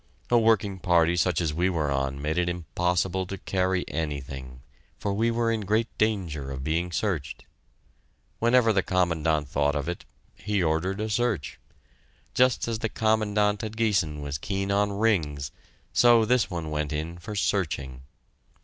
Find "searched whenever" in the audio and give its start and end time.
6.91-8.73